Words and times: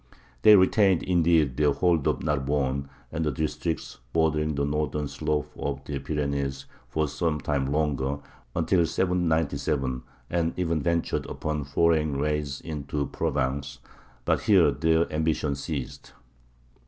They 0.41 0.55
retained, 0.55 1.03
indeed, 1.03 1.57
their 1.57 1.73
hold 1.73 2.07
of 2.07 2.23
Narbonne 2.23 2.89
and 3.11 3.23
the 3.23 3.29
districts 3.31 3.99
bordering 4.13 4.55
the 4.55 4.65
northern 4.65 5.07
slopes 5.07 5.55
of 5.59 5.85
the 5.85 5.99
Pyrenees 5.99 6.65
for 6.89 7.07
some 7.07 7.39
time 7.39 7.67
longer 7.71 8.17
(until 8.55 8.87
797), 8.87 10.01
and 10.31 10.57
even 10.57 10.81
ventured 10.81 11.27
upon 11.27 11.65
foraying 11.65 12.17
raids 12.17 12.61
into 12.61 13.05
Provence. 13.05 13.77
But 14.25 14.41
here 14.41 14.71
their 14.71 15.07
ambition 15.13 15.53
ceased. 15.53 16.13